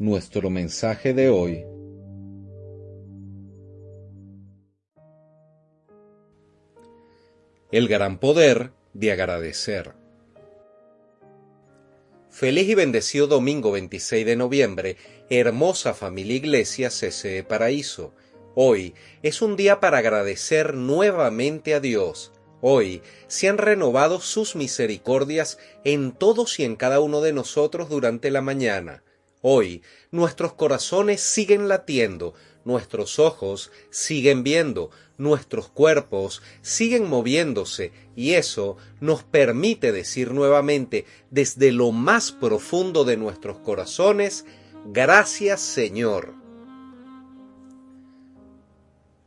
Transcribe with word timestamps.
Nuestro 0.00 0.48
mensaje 0.48 1.12
de 1.12 1.28
hoy 1.28 1.66
el 7.70 7.86
gran 7.86 8.18
poder 8.18 8.70
de 8.94 9.12
agradecer. 9.12 9.92
Feliz 12.30 12.66
y 12.70 12.74
bendecido 12.74 13.26
domingo 13.26 13.72
26 13.72 14.24
de 14.24 14.36
noviembre, 14.36 14.96
hermosa 15.28 15.92
familia 15.92 16.36
Iglesia 16.36 16.88
CCE 16.88 17.44
Paraíso. 17.44 18.14
Hoy 18.54 18.94
es 19.22 19.42
un 19.42 19.54
día 19.54 19.80
para 19.80 19.98
agradecer 19.98 20.72
nuevamente 20.72 21.74
a 21.74 21.80
Dios. 21.80 22.32
Hoy 22.62 23.02
se 23.26 23.50
han 23.50 23.58
renovado 23.58 24.22
sus 24.22 24.56
misericordias 24.56 25.58
en 25.84 26.12
todos 26.12 26.58
y 26.58 26.64
en 26.64 26.76
cada 26.76 27.00
uno 27.00 27.20
de 27.20 27.34
nosotros 27.34 27.90
durante 27.90 28.30
la 28.30 28.40
mañana. 28.40 29.02
Hoy 29.42 29.82
nuestros 30.10 30.52
corazones 30.52 31.20
siguen 31.20 31.68
latiendo, 31.68 32.34
nuestros 32.64 33.18
ojos 33.18 33.70
siguen 33.88 34.42
viendo, 34.42 34.90
nuestros 35.16 35.68
cuerpos 35.68 36.42
siguen 36.60 37.08
moviéndose 37.08 37.92
y 38.14 38.34
eso 38.34 38.76
nos 39.00 39.22
permite 39.22 39.92
decir 39.92 40.32
nuevamente 40.32 41.06
desde 41.30 41.72
lo 41.72 41.90
más 41.90 42.32
profundo 42.32 43.04
de 43.04 43.16
nuestros 43.16 43.58
corazones, 43.58 44.44
gracias 44.86 45.60
Señor. 45.60 46.34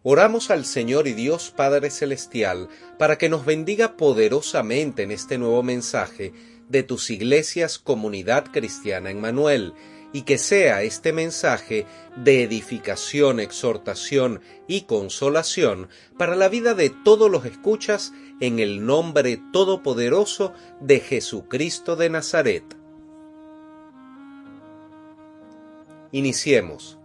Oramos 0.06 0.52
al 0.52 0.66
Señor 0.66 1.08
y 1.08 1.14
Dios 1.14 1.52
Padre 1.56 1.90
Celestial 1.90 2.68
para 3.00 3.18
que 3.18 3.30
nos 3.30 3.46
bendiga 3.46 3.96
poderosamente 3.96 5.04
en 5.04 5.12
este 5.12 5.38
nuevo 5.38 5.64
mensaje 5.64 6.34
de 6.68 6.84
tus 6.84 7.10
iglesias 7.10 7.80
Comunidad 7.80 8.52
Cristiana 8.52 9.12
en 9.12 9.22
Manuel 9.22 9.74
y 10.14 10.22
que 10.22 10.38
sea 10.38 10.84
este 10.84 11.12
mensaje 11.12 11.86
de 12.16 12.44
edificación, 12.44 13.40
exhortación 13.40 14.40
y 14.68 14.82
consolación 14.82 15.90
para 16.18 16.36
la 16.36 16.48
vida 16.48 16.76
de 16.76 16.90
todos 16.90 17.30
los 17.30 17.46
escuchas 17.46 18.14
en 18.40 18.60
el 18.60 18.86
nombre 18.86 19.42
todopoderoso 19.52 20.54
de 20.80 21.00
Jesucristo 21.00 21.96
de 21.96 22.10
Nazaret. 22.10 22.64
Iniciemos. 26.12 27.03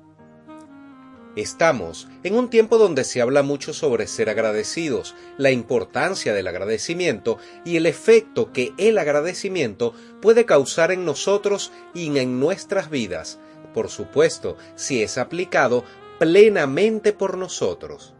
Estamos 1.38 2.08
en 2.24 2.34
un 2.34 2.50
tiempo 2.50 2.78
donde 2.78 3.04
se 3.04 3.22
habla 3.22 3.44
mucho 3.44 3.72
sobre 3.72 4.08
ser 4.08 4.28
agradecidos, 4.28 5.14
la 5.36 5.52
importancia 5.52 6.34
del 6.34 6.48
agradecimiento 6.48 7.38
y 7.64 7.76
el 7.76 7.86
efecto 7.86 8.52
que 8.52 8.72
el 8.76 8.98
agradecimiento 8.98 9.94
puede 10.20 10.46
causar 10.46 10.90
en 10.90 11.04
nosotros 11.04 11.70
y 11.94 12.18
en 12.18 12.40
nuestras 12.40 12.90
vidas, 12.90 13.38
por 13.72 13.88
supuesto, 13.88 14.56
si 14.74 15.00
es 15.00 15.16
aplicado 15.16 15.84
plenamente 16.18 17.12
por 17.12 17.38
nosotros. 17.38 18.14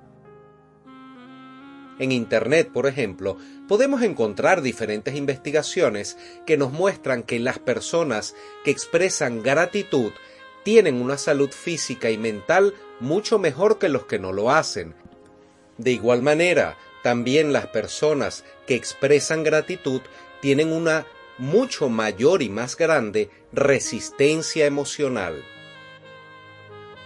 En 1.99 2.13
Internet, 2.13 2.71
por 2.73 2.87
ejemplo, 2.87 3.37
podemos 3.67 4.03
encontrar 4.03 4.63
diferentes 4.63 5.17
investigaciones 5.17 6.17
que 6.47 6.57
nos 6.57 6.71
muestran 6.71 7.25
que 7.25 7.41
las 7.41 7.59
personas 7.59 8.37
que 8.65 8.71
expresan 8.71 9.43
gratitud 9.43 10.13
tienen 10.69 11.01
una 11.01 11.17
salud 11.17 11.51
física 11.51 12.11
y 12.11 12.19
mental 12.19 12.75
mucho 13.01 13.39
mejor 13.39 13.79
que 13.79 13.89
los 13.89 14.05
que 14.05 14.19
no 14.19 14.35
lo 14.35 14.51
hacen. 14.51 14.95
De 15.79 15.93
igual 15.93 16.21
manera, 16.21 16.77
también 17.03 17.55
las 17.55 17.69
personas 17.69 18.45
que 18.67 18.75
expresan 18.75 19.45
gratitud 19.45 20.03
tienen 20.43 20.71
una 20.71 21.07
mucho 21.39 21.89
mayor 21.89 22.43
y 22.43 22.51
más 22.51 22.77
grande 22.77 23.31
resistencia 23.51 24.67
emocional. 24.67 25.43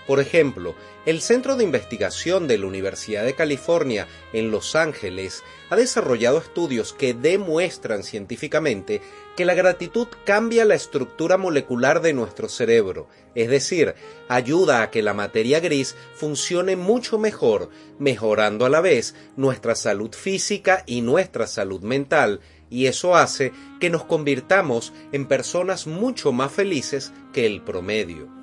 Por 0.06 0.18
ejemplo, 0.18 0.74
el 1.06 1.20
Centro 1.20 1.56
de 1.56 1.64
Investigación 1.64 2.48
de 2.48 2.58
la 2.58 2.66
Universidad 2.66 3.24
de 3.24 3.34
California 3.34 4.08
en 4.32 4.50
Los 4.50 4.74
Ángeles 4.74 5.44
ha 5.70 5.76
desarrollado 5.76 6.38
estudios 6.38 6.92
que 6.92 7.14
demuestran 7.14 8.02
científicamente 8.02 9.00
que 9.36 9.44
la 9.44 9.54
gratitud 9.54 10.08
cambia 10.24 10.64
la 10.64 10.74
estructura 10.74 11.38
molecular 11.38 12.02
de 12.02 12.12
nuestro 12.12 12.48
cerebro, 12.48 13.08
es 13.34 13.48
decir, 13.48 13.94
ayuda 14.28 14.82
a 14.82 14.90
que 14.90 15.02
la 15.02 15.14
materia 15.14 15.60
gris 15.60 15.94
funcione 16.14 16.76
mucho 16.76 17.18
mejor, 17.18 17.70
mejorando 17.98 18.66
a 18.66 18.68
la 18.68 18.80
vez 18.80 19.14
nuestra 19.36 19.74
salud 19.76 20.12
física 20.12 20.82
y 20.86 21.00
nuestra 21.00 21.46
salud 21.46 21.80
mental, 21.80 22.40
y 22.70 22.86
eso 22.86 23.14
hace 23.14 23.52
que 23.80 23.88
nos 23.90 24.04
convirtamos 24.04 24.92
en 25.12 25.26
personas 25.26 25.86
mucho 25.86 26.32
más 26.32 26.52
felices 26.52 27.12
que 27.32 27.46
el 27.46 27.62
promedio. 27.62 28.41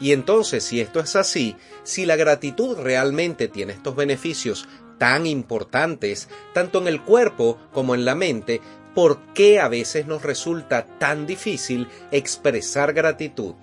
Y 0.00 0.12
entonces, 0.12 0.64
si 0.64 0.80
esto 0.80 0.98
es 1.00 1.14
así, 1.14 1.56
si 1.82 2.06
la 2.06 2.16
gratitud 2.16 2.78
realmente 2.78 3.48
tiene 3.48 3.74
estos 3.74 3.94
beneficios 3.94 4.66
tan 4.98 5.26
importantes, 5.26 6.28
tanto 6.54 6.78
en 6.80 6.88
el 6.88 7.02
cuerpo 7.02 7.58
como 7.72 7.94
en 7.94 8.04
la 8.04 8.14
mente, 8.14 8.60
¿por 8.94 9.18
qué 9.34 9.60
a 9.60 9.68
veces 9.68 10.06
nos 10.06 10.22
resulta 10.22 10.86
tan 10.98 11.26
difícil 11.26 11.88
expresar 12.10 12.92
gratitud? 12.94 13.54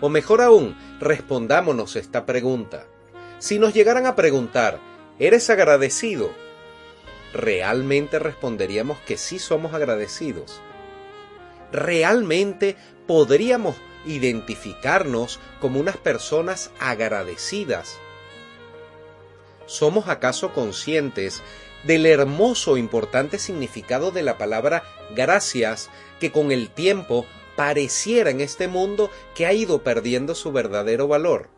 O 0.00 0.08
mejor 0.08 0.42
aún, 0.42 0.76
respondámonos 1.00 1.96
esta 1.96 2.26
pregunta. 2.26 2.84
Si 3.38 3.58
nos 3.58 3.74
llegaran 3.74 4.06
a 4.06 4.16
preguntar, 4.16 4.80
¿eres 5.18 5.48
agradecido? 5.50 6.30
Realmente 7.32 8.18
responderíamos 8.18 8.98
que 9.00 9.16
sí 9.16 9.38
somos 9.38 9.72
agradecidos. 9.72 10.60
Realmente 11.72 12.76
podríamos 13.06 13.76
identificarnos 14.06 15.40
como 15.60 15.80
unas 15.80 15.96
personas 15.96 16.70
agradecidas. 16.78 17.98
¿Somos 19.66 20.08
acaso 20.08 20.52
conscientes 20.52 21.42
del 21.84 22.06
hermoso 22.06 22.76
e 22.76 22.80
importante 22.80 23.38
significado 23.38 24.10
de 24.10 24.22
la 24.22 24.38
palabra 24.38 24.84
gracias 25.14 25.90
que 26.20 26.32
con 26.32 26.52
el 26.52 26.70
tiempo 26.70 27.26
pareciera 27.56 28.30
en 28.30 28.40
este 28.40 28.68
mundo 28.68 29.10
que 29.34 29.46
ha 29.46 29.52
ido 29.52 29.82
perdiendo 29.82 30.34
su 30.34 30.52
verdadero 30.52 31.08
valor? 31.08 31.48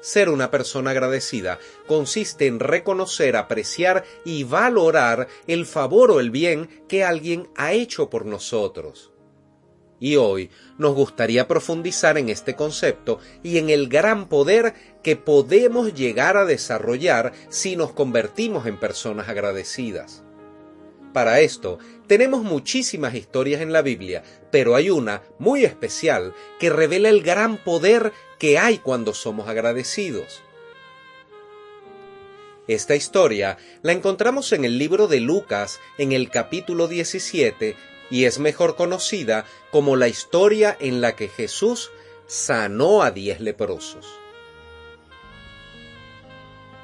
Ser 0.00 0.30
una 0.30 0.50
persona 0.50 0.92
agradecida 0.92 1.58
consiste 1.86 2.46
en 2.46 2.58
reconocer, 2.58 3.36
apreciar 3.36 4.04
y 4.24 4.44
valorar 4.44 5.28
el 5.46 5.66
favor 5.66 6.10
o 6.10 6.20
el 6.20 6.30
bien 6.30 6.84
que 6.88 7.04
alguien 7.04 7.50
ha 7.54 7.72
hecho 7.72 8.08
por 8.08 8.24
nosotros. 8.24 9.09
Y 10.00 10.16
hoy 10.16 10.50
nos 10.78 10.94
gustaría 10.94 11.46
profundizar 11.46 12.16
en 12.16 12.30
este 12.30 12.56
concepto 12.56 13.18
y 13.42 13.58
en 13.58 13.68
el 13.68 13.88
gran 13.88 14.28
poder 14.28 14.74
que 15.02 15.14
podemos 15.14 15.94
llegar 15.94 16.38
a 16.38 16.46
desarrollar 16.46 17.32
si 17.50 17.76
nos 17.76 17.92
convertimos 17.92 18.66
en 18.66 18.80
personas 18.80 19.28
agradecidas. 19.28 20.24
Para 21.12 21.40
esto, 21.40 21.78
tenemos 22.06 22.42
muchísimas 22.42 23.14
historias 23.14 23.60
en 23.60 23.72
la 23.72 23.82
Biblia, 23.82 24.22
pero 24.50 24.74
hay 24.74 24.90
una 24.90 25.22
muy 25.38 25.64
especial 25.64 26.34
que 26.58 26.70
revela 26.70 27.08
el 27.08 27.22
gran 27.22 27.56
poder 27.58 28.12
que 28.38 28.58
hay 28.58 28.78
cuando 28.78 29.12
somos 29.12 29.48
agradecidos. 29.48 30.40
Esta 32.68 32.94
historia 32.94 33.58
la 33.82 33.90
encontramos 33.90 34.52
en 34.52 34.64
el 34.64 34.78
libro 34.78 35.08
de 35.08 35.18
Lucas, 35.18 35.80
en 35.98 36.12
el 36.12 36.30
capítulo 36.30 36.86
17, 36.86 37.74
y 38.10 38.24
es 38.24 38.38
mejor 38.38 38.76
conocida 38.76 39.44
como 39.70 39.96
la 39.96 40.08
historia 40.08 40.76
en 40.80 41.00
la 41.00 41.16
que 41.16 41.28
Jesús 41.28 41.90
sanó 42.26 43.02
a 43.02 43.10
diez 43.10 43.40
leprosos. 43.40 44.06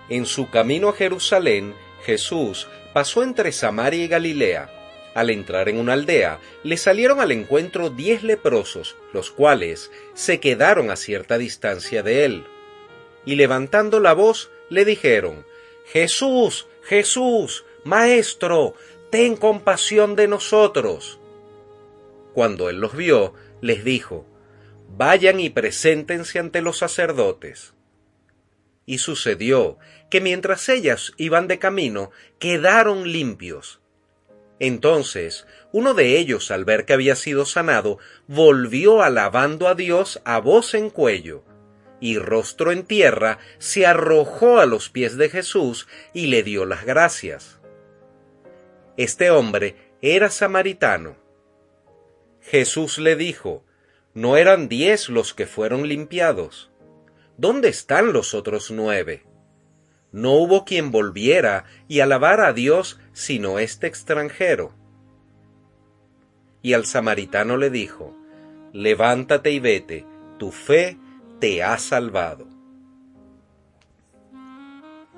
En 0.08 0.24
su 0.24 0.50
camino 0.50 0.88
a 0.88 0.92
Jerusalén, 0.92 1.74
Jesús 2.04 2.68
pasó 2.94 3.22
entre 3.22 3.50
Samaria 3.52 4.04
y 4.04 4.08
Galilea. 4.08 4.72
Al 5.14 5.30
entrar 5.30 5.68
en 5.68 5.78
una 5.78 5.94
aldea, 5.94 6.40
le 6.62 6.76
salieron 6.76 7.20
al 7.20 7.32
encuentro 7.32 7.90
diez 7.90 8.22
leprosos, 8.22 8.96
los 9.12 9.30
cuales 9.30 9.90
se 10.14 10.38
quedaron 10.40 10.90
a 10.90 10.96
cierta 10.96 11.38
distancia 11.38 12.02
de 12.02 12.24
él. 12.24 12.44
Y 13.24 13.34
levantando 13.34 13.98
la 13.98 14.12
voz, 14.12 14.50
le 14.68 14.84
dijeron, 14.84 15.44
Jesús, 15.86 16.66
Jesús, 16.82 17.64
Maestro, 17.82 18.74
ten 19.10 19.36
compasión 19.36 20.16
de 20.16 20.28
nosotros. 20.28 21.20
Cuando 22.34 22.68
él 22.70 22.80
los 22.80 22.96
vio, 22.96 23.34
les 23.60 23.84
dijo, 23.84 24.26
Vayan 24.96 25.40
y 25.40 25.50
preséntense 25.50 26.38
ante 26.38 26.62
los 26.62 26.78
sacerdotes. 26.78 27.74
Y 28.84 28.98
sucedió 28.98 29.78
que 30.10 30.20
mientras 30.20 30.68
ellas 30.68 31.12
iban 31.16 31.48
de 31.48 31.58
camino, 31.58 32.10
quedaron 32.38 33.10
limpios. 33.10 33.80
Entonces 34.58 35.46
uno 35.72 35.92
de 35.92 36.16
ellos, 36.16 36.50
al 36.50 36.64
ver 36.64 36.86
que 36.86 36.94
había 36.94 37.16
sido 37.16 37.44
sanado, 37.44 37.98
volvió 38.28 39.02
alabando 39.02 39.68
a 39.68 39.74
Dios 39.74 40.22
a 40.24 40.38
voz 40.38 40.72
en 40.72 40.88
cuello, 40.88 41.44
y 42.00 42.18
rostro 42.18 42.72
en 42.72 42.84
tierra, 42.84 43.38
se 43.58 43.84
arrojó 43.84 44.58
a 44.58 44.64
los 44.64 44.88
pies 44.88 45.18
de 45.18 45.28
Jesús 45.28 45.86
y 46.14 46.28
le 46.28 46.42
dio 46.42 46.64
las 46.64 46.86
gracias. 46.86 47.60
Este 48.96 49.30
hombre 49.30 49.76
era 50.00 50.30
samaritano. 50.30 51.16
Jesús 52.40 52.98
le 52.98 53.16
dijo, 53.16 53.62
¿no 54.14 54.36
eran 54.36 54.68
diez 54.68 55.08
los 55.08 55.34
que 55.34 55.46
fueron 55.46 55.86
limpiados? 55.86 56.70
¿Dónde 57.36 57.68
están 57.68 58.14
los 58.14 58.32
otros 58.32 58.70
nueve? 58.70 59.24
No 60.12 60.32
hubo 60.32 60.64
quien 60.64 60.90
volviera 60.90 61.64
y 61.88 62.00
alabara 62.00 62.46
a 62.46 62.52
Dios 62.54 62.98
sino 63.12 63.58
este 63.58 63.86
extranjero. 63.86 64.72
Y 66.62 66.72
al 66.72 66.86
samaritano 66.86 67.58
le 67.58 67.68
dijo, 67.68 68.16
Levántate 68.72 69.50
y 69.50 69.60
vete, 69.60 70.06
tu 70.38 70.52
fe 70.52 70.98
te 71.38 71.62
ha 71.62 71.76
salvado. 71.76 72.45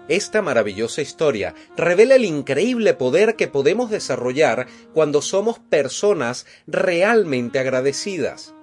Esta 0.08 0.40
maravillosa 0.40 1.02
historia 1.02 1.54
revela 1.76 2.14
el 2.14 2.24
increíble 2.24 2.94
poder 2.94 3.36
que 3.36 3.46
podemos 3.46 3.90
desarrollar 3.90 4.66
cuando 4.94 5.20
somos 5.20 5.58
personas 5.58 6.46
realmente 6.66 7.58
agradecidas. 7.58 8.54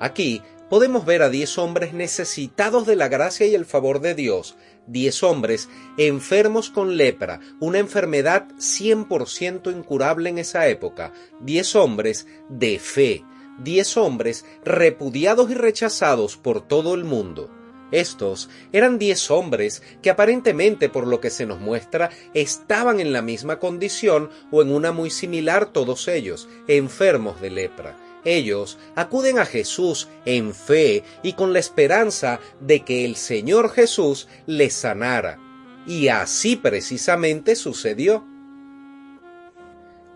Aquí 0.00 0.42
podemos 0.68 1.06
ver 1.06 1.22
a 1.22 1.30
diez 1.30 1.56
hombres 1.56 1.94
necesitados 1.94 2.86
de 2.86 2.96
la 2.96 3.08
gracia 3.08 3.46
y 3.46 3.54
el 3.54 3.64
favor 3.64 4.00
de 4.00 4.14
Dios, 4.14 4.56
diez 4.86 5.22
hombres 5.22 5.70
enfermos 5.96 6.68
con 6.68 6.98
lepra, 6.98 7.40
una 7.60 7.78
enfermedad 7.78 8.48
100% 8.58 9.74
incurable 9.74 10.28
en 10.28 10.38
esa 10.38 10.68
época, 10.68 11.12
diez 11.40 11.74
hombres 11.74 12.26
de 12.50 12.78
fe, 12.78 13.24
diez 13.58 13.96
hombres 13.96 14.44
repudiados 14.64 15.50
y 15.50 15.54
rechazados 15.54 16.36
por 16.36 16.66
todo 16.66 16.94
el 16.94 17.04
mundo. 17.04 17.50
Estos 17.94 18.48
eran 18.72 18.98
diez 18.98 19.30
hombres 19.30 19.80
que 20.02 20.10
aparentemente, 20.10 20.88
por 20.88 21.06
lo 21.06 21.20
que 21.20 21.30
se 21.30 21.46
nos 21.46 21.60
muestra, 21.60 22.10
estaban 22.34 22.98
en 22.98 23.12
la 23.12 23.22
misma 23.22 23.60
condición 23.60 24.30
o 24.50 24.62
en 24.62 24.72
una 24.72 24.90
muy 24.90 25.10
similar 25.10 25.66
todos 25.66 26.08
ellos, 26.08 26.48
enfermos 26.66 27.40
de 27.40 27.50
lepra. 27.50 27.96
Ellos 28.24 28.78
acuden 28.96 29.38
a 29.38 29.46
Jesús 29.46 30.08
en 30.24 30.54
fe 30.54 31.04
y 31.22 31.34
con 31.34 31.52
la 31.52 31.60
esperanza 31.60 32.40
de 32.58 32.80
que 32.80 33.04
el 33.04 33.14
Señor 33.14 33.70
Jesús 33.70 34.26
les 34.46 34.74
sanara. 34.74 35.38
Y 35.86 36.08
así 36.08 36.56
precisamente 36.56 37.54
sucedió. 37.54 38.26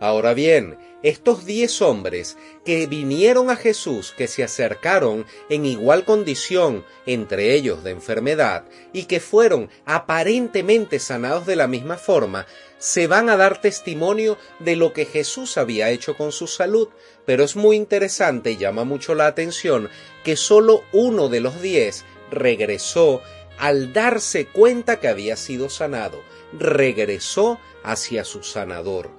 Ahora 0.00 0.32
bien, 0.32 0.78
estos 1.02 1.44
diez 1.44 1.82
hombres 1.82 2.36
que 2.64 2.86
vinieron 2.86 3.50
a 3.50 3.56
Jesús, 3.56 4.14
que 4.16 4.28
se 4.28 4.44
acercaron 4.44 5.26
en 5.48 5.66
igual 5.66 6.04
condición, 6.04 6.84
entre 7.06 7.54
ellos 7.54 7.82
de 7.82 7.90
enfermedad, 7.90 8.64
y 8.92 9.04
que 9.04 9.18
fueron 9.18 9.70
aparentemente 9.86 11.00
sanados 11.00 11.46
de 11.46 11.56
la 11.56 11.66
misma 11.66 11.96
forma, 11.96 12.46
se 12.78 13.08
van 13.08 13.28
a 13.28 13.36
dar 13.36 13.60
testimonio 13.60 14.38
de 14.60 14.76
lo 14.76 14.92
que 14.92 15.04
Jesús 15.04 15.56
había 15.56 15.90
hecho 15.90 16.16
con 16.16 16.30
su 16.30 16.46
salud, 16.46 16.88
pero 17.26 17.42
es 17.42 17.56
muy 17.56 17.76
interesante 17.76 18.52
y 18.52 18.56
llama 18.56 18.84
mucho 18.84 19.16
la 19.16 19.26
atención 19.26 19.88
que 20.22 20.36
solo 20.36 20.84
uno 20.92 21.28
de 21.28 21.40
los 21.40 21.60
diez 21.60 22.04
regresó 22.30 23.20
al 23.58 23.92
darse 23.92 24.46
cuenta 24.46 25.00
que 25.00 25.08
había 25.08 25.36
sido 25.36 25.68
sanado, 25.68 26.22
regresó 26.52 27.58
hacia 27.82 28.24
su 28.24 28.44
sanador. 28.44 29.18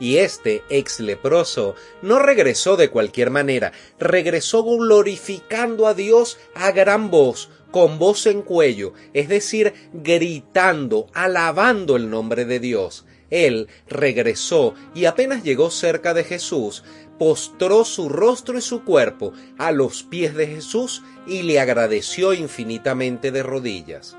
Y 0.00 0.16
este 0.16 0.62
ex 0.68 1.00
leproso 1.00 1.74
no 2.02 2.18
regresó 2.18 2.76
de 2.76 2.90
cualquier 2.90 3.30
manera, 3.30 3.72
regresó 3.98 4.64
glorificando 4.64 5.86
a 5.86 5.94
Dios 5.94 6.38
a 6.54 6.72
gran 6.72 7.10
voz, 7.10 7.50
con 7.70 7.98
voz 7.98 8.26
en 8.26 8.42
cuello, 8.42 8.92
es 9.12 9.28
decir, 9.28 9.74
gritando, 9.92 11.08
alabando 11.12 11.96
el 11.96 12.10
nombre 12.10 12.44
de 12.44 12.60
Dios. 12.60 13.04
Él 13.30 13.68
regresó 13.88 14.74
y 14.94 15.06
apenas 15.06 15.42
llegó 15.42 15.70
cerca 15.70 16.14
de 16.14 16.24
Jesús, 16.24 16.84
postró 17.18 17.84
su 17.84 18.08
rostro 18.08 18.58
y 18.58 18.62
su 18.62 18.84
cuerpo 18.84 19.32
a 19.58 19.72
los 19.72 20.02
pies 20.02 20.34
de 20.34 20.46
Jesús 20.46 21.02
y 21.26 21.42
le 21.42 21.58
agradeció 21.58 22.32
infinitamente 22.32 23.30
de 23.30 23.42
rodillas. 23.42 24.16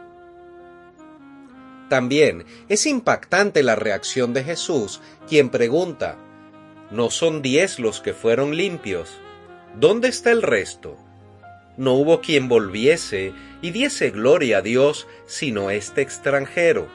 También 1.89 2.45
es 2.67 2.85
impactante 2.85 3.63
la 3.63 3.75
reacción 3.75 4.33
de 4.33 4.43
Jesús, 4.43 5.01
quien 5.27 5.49
pregunta, 5.49 6.17
¿No 6.91 7.09
son 7.09 7.41
diez 7.41 7.79
los 7.79 7.99
que 7.99 8.13
fueron 8.13 8.55
limpios? 8.55 9.09
¿Dónde 9.75 10.07
está 10.07 10.31
el 10.31 10.43
resto? 10.43 10.97
No 11.77 11.93
hubo 11.93 12.21
quien 12.21 12.47
volviese 12.47 13.33
y 13.63 13.71
diese 13.71 14.11
gloria 14.11 14.59
a 14.59 14.61
Dios 14.61 15.07
sino 15.25 15.71
este 15.71 16.01
extranjero. 16.01 16.87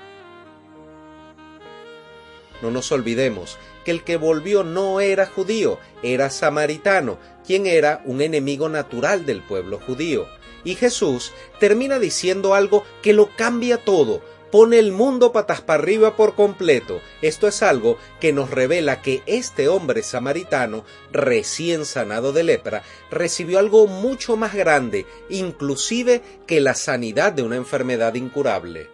No 2.62 2.70
nos 2.70 2.92
olvidemos 2.92 3.58
que 3.84 3.90
el 3.90 4.04
que 4.04 4.16
volvió 4.16 4.62
no 4.62 5.00
era 5.00 5.26
judío, 5.26 5.78
era 6.04 6.31
samaritano, 6.31 7.19
quien 7.44 7.66
era 7.66 8.00
un 8.04 8.20
enemigo 8.20 8.69
natural 8.69 9.26
del 9.26 9.42
pueblo 9.42 9.81
judío. 9.81 10.28
Y 10.62 10.76
Jesús 10.76 11.32
termina 11.58 11.98
diciendo 11.98 12.54
algo 12.54 12.84
que 13.02 13.12
lo 13.12 13.34
cambia 13.34 13.78
todo, 13.78 14.22
pone 14.50 14.79
el 14.79 14.93
mundo 14.93 15.32
patas 15.32 15.61
para 15.61 15.82
arriba 15.82 16.17
por 16.17 16.35
completo. 16.35 17.00
Esto 17.23 17.49
es 17.49 17.62
algo 17.62 17.97
que 18.20 18.32
nos 18.32 18.50
revela 18.50 19.02
que 19.02 19.23
este 19.26 19.69
hombre 19.69 20.02
samaritano, 20.02 20.85
recién 21.12 21.85
sanado 21.85 22.32
de 22.32 22.44
lepra, 22.44 22.82
recibió 23.11 23.58
algo 23.58 23.87
mucho 23.87 24.37
más 24.37 24.55
grande, 24.55 25.06
inclusive 25.29 26.23
que 26.47 26.61
la 26.61 26.75
sanidad 26.75 27.32
de 27.32 27.43
una 27.43 27.56
enfermedad 27.56 28.14
incurable. 28.14 28.88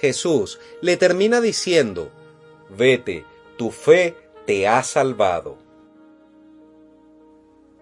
Jesús 0.00 0.60
le 0.80 0.96
termina 0.96 1.40
diciendo, 1.40 2.10
Vete, 2.70 3.24
tu 3.56 3.70
fe 3.70 4.14
te 4.46 4.68
ha 4.68 4.82
salvado. 4.82 5.58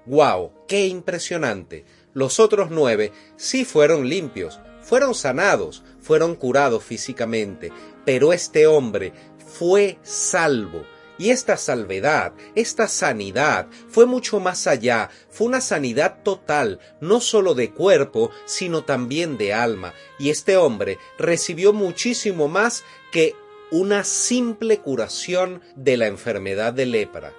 ¡Wow! 0.06 0.52
¡Qué 0.68 0.86
impresionante! 0.86 1.84
Los 2.14 2.40
otros 2.40 2.70
nueve 2.70 3.12
sí 3.36 3.64
fueron 3.64 4.08
limpios, 4.08 4.60
fueron 4.80 5.14
sanados, 5.14 5.82
fueron 6.06 6.36
curados 6.36 6.84
físicamente, 6.84 7.72
pero 8.04 8.32
este 8.32 8.68
hombre 8.68 9.12
fue 9.44 9.98
salvo. 10.02 10.84
Y 11.18 11.30
esta 11.30 11.56
salvedad, 11.56 12.34
esta 12.54 12.88
sanidad, 12.88 13.66
fue 13.88 14.06
mucho 14.06 14.38
más 14.38 14.66
allá, 14.66 15.08
fue 15.30 15.46
una 15.46 15.60
sanidad 15.62 16.22
total, 16.22 16.78
no 17.00 17.20
solo 17.20 17.54
de 17.54 17.70
cuerpo, 17.72 18.30
sino 18.44 18.84
también 18.84 19.38
de 19.38 19.54
alma. 19.54 19.94
Y 20.18 20.30
este 20.30 20.56
hombre 20.58 20.98
recibió 21.18 21.72
muchísimo 21.72 22.48
más 22.48 22.84
que 23.10 23.34
una 23.70 24.04
simple 24.04 24.78
curación 24.78 25.62
de 25.74 25.96
la 25.96 26.06
enfermedad 26.06 26.72
de 26.72 26.86
lepra. 26.86 27.32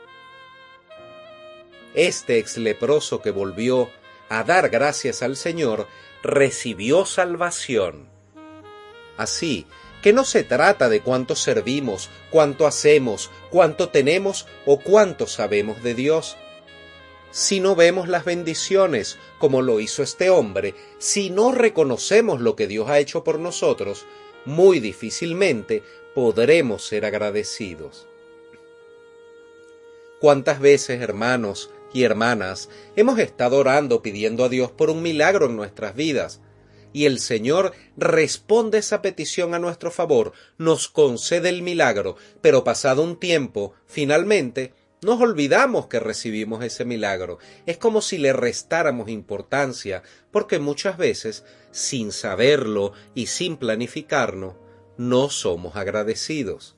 Este 1.93 2.39
ex 2.39 2.57
leproso 2.57 3.21
que 3.21 3.31
volvió 3.31 3.89
a 4.27 4.43
dar 4.43 4.69
gracias 4.69 5.21
al 5.21 5.37
Señor 5.37 5.87
recibió 6.21 7.05
salvación. 7.05 8.16
Así 9.17 9.65
que 10.01 10.13
no 10.13 10.23
se 10.23 10.43
trata 10.43 10.89
de 10.89 11.01
cuánto 11.01 11.35
servimos, 11.35 12.09
cuánto 12.29 12.67
hacemos, 12.67 13.31
cuánto 13.49 13.89
tenemos 13.89 14.45
o 14.65 14.79
cuánto 14.79 15.27
sabemos 15.27 15.83
de 15.83 15.95
Dios. 15.95 16.37
Si 17.31 17.59
no 17.59 17.75
vemos 17.75 18.07
las 18.07 18.23
bendiciones 18.23 19.17
como 19.37 19.61
lo 19.61 19.79
hizo 19.79 20.03
este 20.03 20.29
hombre, 20.29 20.75
si 20.97 21.29
no 21.29 21.51
reconocemos 21.51 22.39
lo 22.39 22.55
que 22.55 22.67
Dios 22.67 22.89
ha 22.89 22.99
hecho 22.99 23.23
por 23.23 23.39
nosotros, 23.39 24.05
muy 24.45 24.79
difícilmente 24.79 25.83
podremos 26.15 26.87
ser 26.87 27.05
agradecidos. 27.05 28.07
¿Cuántas 30.19 30.59
veces, 30.59 31.01
hermanos 31.01 31.69
y 31.93 32.03
hermanas, 32.03 32.69
hemos 32.95 33.19
estado 33.19 33.57
orando 33.57 34.01
pidiendo 34.01 34.45
a 34.45 34.49
Dios 34.49 34.71
por 34.71 34.89
un 34.89 35.03
milagro 35.03 35.45
en 35.47 35.55
nuestras 35.55 35.95
vidas? 35.95 36.41
Y 36.97 37.05
el 37.05 37.19
Señor 37.19 37.73
responde 37.95 38.79
esa 38.79 39.03
petición 39.03 39.53
a 39.53 39.59
nuestro 39.59 39.91
favor, 39.91 40.33
nos 40.57 40.87
concede 40.87 41.49
el 41.49 41.61
milagro, 41.61 42.15
pero 42.41 42.63
pasado 42.63 43.03
un 43.03 43.19
tiempo, 43.19 43.75
finalmente, 43.85 44.73
nos 45.03 45.21
olvidamos 45.21 45.85
que 45.85 45.99
recibimos 45.99 46.63
ese 46.63 46.85
milagro. 46.85 47.37
Es 47.67 47.77
como 47.77 48.01
si 48.01 48.17
le 48.17 48.33
restáramos 48.33 49.09
importancia, 49.09 50.01
porque 50.31 50.57
muchas 50.57 50.97
veces, 50.97 51.45
sin 51.69 52.11
saberlo 52.11 52.93
y 53.13 53.27
sin 53.27 53.57
planificarnos, 53.57 54.55
no 54.97 55.29
somos 55.29 55.75
agradecidos. 55.75 56.77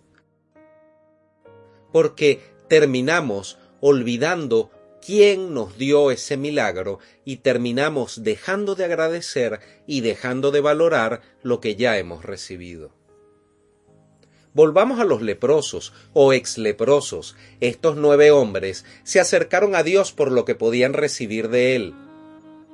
Porque 1.93 2.41
terminamos 2.67 3.57
olvidando 3.79 4.69
quién 5.05 5.53
nos 5.53 5.77
dio 5.77 6.11
ese 6.11 6.37
milagro 6.37 6.99
y 7.25 7.37
terminamos 7.37 8.23
dejando 8.23 8.75
de 8.75 8.85
agradecer 8.85 9.59
y 9.87 10.01
dejando 10.01 10.51
de 10.51 10.61
valorar 10.61 11.21
lo 11.43 11.59
que 11.59 11.75
ya 11.75 11.97
hemos 11.97 12.25
recibido. 12.25 12.91
Volvamos 14.53 14.99
a 14.99 15.05
los 15.05 15.21
leprosos 15.21 15.93
o 16.13 16.33
exleprosos. 16.33 17.35
Estos 17.59 17.97
nueve 17.97 18.31
hombres 18.31 18.83
se 19.03 19.19
acercaron 19.19 19.75
a 19.75 19.83
Dios 19.83 20.11
por 20.11 20.31
lo 20.31 20.43
que 20.43 20.55
podían 20.55 20.93
recibir 20.93 21.49
de 21.49 21.75
Él. 21.75 21.93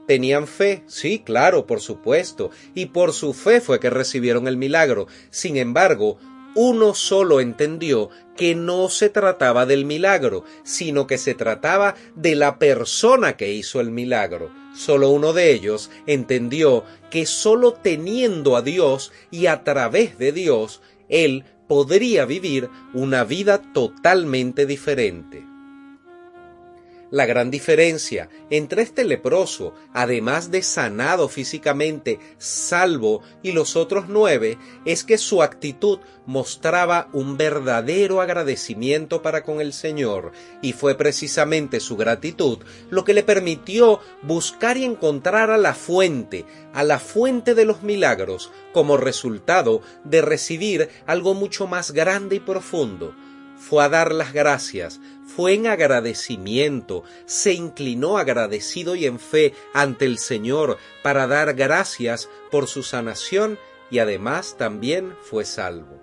¿Tenían 0.08 0.48
fe? 0.48 0.84
Sí, 0.88 1.20
claro, 1.20 1.66
por 1.66 1.82
supuesto, 1.82 2.52
y 2.76 2.88
por 2.88 3.12
su 3.12 3.34
fe 3.34 3.60
fue 3.60 3.80
que 3.80 3.90
recibieron 3.90 4.48
el 4.48 4.56
milagro. 4.56 5.08
Sin 5.32 5.58
embargo, 5.58 6.18
uno 6.56 6.96
solo 6.96 7.42
entendió 7.42 8.10
que 8.36 8.56
no 8.56 8.90
se 8.90 9.10
trataba 9.10 9.66
del 9.66 9.86
milagro, 9.86 10.44
sino 10.64 11.06
que 11.06 11.18
se 11.18 11.36
trataba 11.36 11.96
de 12.16 12.36
la 12.36 12.58
persona 12.58 13.38
que 13.38 13.54
hizo 13.54 13.80
el 13.82 13.92
milagro. 13.92 14.50
Solo 14.76 15.10
uno 15.10 15.34
de 15.34 15.52
ellos 15.52 15.92
entendió 16.08 16.84
que 17.10 17.26
solo 17.26 17.74
teniendo 17.74 18.56
a 18.56 18.62
Dios 18.62 19.12
y 19.32 19.46
a 19.46 19.64
través 19.64 20.18
de 20.18 20.32
Dios, 20.32 20.82
él 21.08 21.44
podría 21.68 22.26
vivir 22.26 22.70
una 22.94 23.24
vida 23.24 23.62
totalmente 23.74 24.66
diferente. 24.66 25.55
La 27.12 27.28
gran 27.28 27.52
diferencia 27.52 28.30
entre 28.50 28.82
este 28.82 29.04
leproso, 29.04 29.76
además 29.94 30.50
de 30.50 30.64
sanado 30.64 31.30
físicamente, 31.30 32.20
salvo, 32.40 33.22
y 33.44 33.52
los 33.52 33.76
otros 33.76 34.06
nueve, 34.08 34.58
es 34.86 35.04
que 35.04 35.20
su 35.20 35.44
actitud 35.44 36.00
mostraba 36.26 37.08
un 37.14 37.38
verdadero 37.38 38.22
agradecimiento 38.22 39.22
para 39.22 39.44
con 39.44 39.62
el 39.62 39.72
Señor, 39.72 40.32
y 40.64 40.74
fue 40.74 40.96
precisamente 40.96 41.80
su 41.80 41.96
gratitud 41.96 42.60
lo 42.90 43.04
que 43.04 43.14
le 43.14 43.22
permitió 43.22 44.00
buscar 44.24 44.78
y 44.78 44.84
encontrar 44.84 45.52
a 45.52 45.58
la 45.58 45.76
fuente, 45.76 46.46
a 46.74 46.84
la 46.84 46.98
fuente 46.98 47.54
de 47.54 47.66
los 47.66 47.84
milagros, 47.84 48.52
como 48.74 48.98
resultado 48.98 49.82
de 50.04 50.24
recibir 50.24 50.90
algo 51.06 51.36
mucho 51.36 51.68
más 51.68 51.92
grande 51.92 52.38
y 52.38 52.40
profundo, 52.40 53.14
fue 53.58 53.84
a 53.84 53.90
dar 53.90 54.14
las 54.14 54.34
gracias, 54.34 55.00
fue 55.26 55.54
en 55.54 55.68
agradecimiento, 55.68 57.04
se 57.26 57.54
inclinó 57.54 58.18
agradecido 58.18 58.96
y 58.96 59.06
en 59.06 59.20
fe 59.20 59.54
ante 59.74 60.06
el 60.06 60.18
Señor 60.18 60.78
para 61.04 61.28
dar 61.28 61.54
gracias 61.54 62.30
por 62.52 62.68
su 62.68 62.84
sanación 62.84 63.58
y 63.90 64.00
además 64.00 64.56
también 64.58 65.16
fue 65.22 65.46
salvo. 65.46 66.02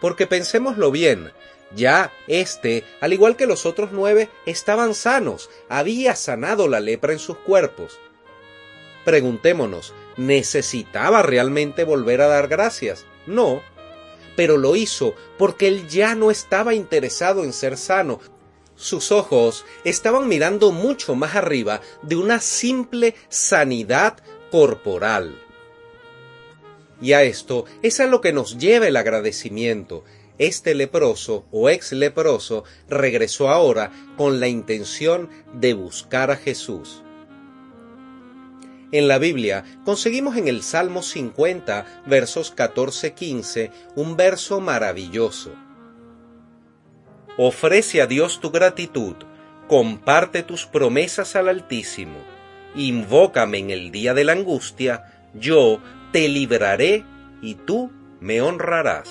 Porque 0.00 0.26
pensémoslo 0.26 0.90
bien, 0.90 1.32
ya 1.74 2.12
éste, 2.26 2.84
al 3.00 3.12
igual 3.12 3.36
que 3.36 3.46
los 3.46 3.66
otros 3.66 3.90
nueve, 3.92 4.28
estaban 4.46 4.94
sanos, 4.94 5.50
había 5.68 6.14
sanado 6.14 6.68
la 6.68 6.80
lepra 6.80 7.12
en 7.12 7.18
sus 7.18 7.38
cuerpos. 7.38 7.98
Preguntémonos, 9.04 9.94
¿necesitaba 10.16 11.22
realmente 11.22 11.84
volver 11.84 12.20
a 12.20 12.28
dar 12.28 12.48
gracias? 12.48 13.06
No, 13.26 13.62
pero 14.36 14.56
lo 14.56 14.76
hizo 14.76 15.14
porque 15.38 15.68
él 15.68 15.88
ya 15.88 16.14
no 16.14 16.30
estaba 16.30 16.74
interesado 16.74 17.44
en 17.44 17.52
ser 17.52 17.76
sano. 17.76 18.20
Sus 18.76 19.12
ojos 19.12 19.64
estaban 19.84 20.28
mirando 20.28 20.72
mucho 20.72 21.14
más 21.14 21.36
arriba 21.36 21.80
de 22.02 22.16
una 22.16 22.40
simple 22.40 23.14
sanidad 23.28 24.18
corporal. 24.50 25.40
Y 27.00 27.12
a 27.12 27.22
esto 27.22 27.64
es 27.82 28.00
a 28.00 28.06
lo 28.06 28.20
que 28.20 28.32
nos 28.32 28.58
lleva 28.58 28.88
el 28.88 28.96
agradecimiento. 28.96 30.04
Este 30.38 30.74
leproso 30.74 31.44
o 31.52 31.70
ex 31.70 31.92
leproso 31.92 32.64
regresó 32.88 33.50
ahora 33.50 33.92
con 34.16 34.40
la 34.40 34.48
intención 34.48 35.30
de 35.52 35.74
buscar 35.74 36.32
a 36.32 36.36
Jesús 36.36 37.03
en 38.94 39.08
la 39.08 39.18
Biblia 39.18 39.64
conseguimos 39.84 40.36
en 40.36 40.46
el 40.46 40.62
Salmo 40.62 41.02
50, 41.02 42.02
versos 42.06 42.54
14-15, 42.54 43.72
un 43.96 44.16
verso 44.16 44.60
maravilloso. 44.60 45.52
Ofrece 47.36 48.02
a 48.02 48.06
Dios 48.06 48.38
tu 48.38 48.52
gratitud, 48.52 49.16
comparte 49.66 50.44
tus 50.44 50.66
promesas 50.66 51.34
al 51.34 51.48
Altísimo, 51.48 52.18
invócame 52.76 53.58
en 53.58 53.70
el 53.70 53.90
día 53.90 54.14
de 54.14 54.22
la 54.22 54.32
angustia, 54.32 55.28
yo 55.34 55.80
te 56.12 56.28
libraré 56.28 57.04
y 57.42 57.56
tú 57.56 57.90
me 58.20 58.40
honrarás. 58.42 59.10